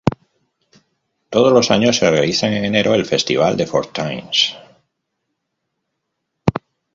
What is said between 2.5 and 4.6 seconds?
enero el "Festival de Fortines".